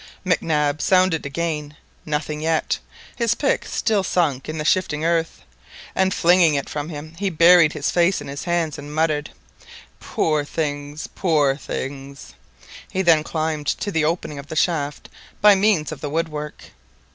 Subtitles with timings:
[0.25, 2.79] Mac Nab sounded again, nothing yet,
[3.15, 5.43] his pick still sunk in the shifting earth,
[5.93, 9.29] and flinging it from him, he buried his face in his hands and muttered—
[9.99, 12.33] "Poor things, poor things!"
[12.89, 15.07] He then climbed to the opening of the shaft
[15.39, 16.71] by means of the wood work.